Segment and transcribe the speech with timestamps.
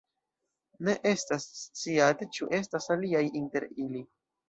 [0.87, 4.07] Ne estas sciate ĉu estas aliaj inter ili.